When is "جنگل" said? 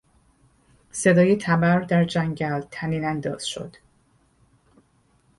2.05-2.61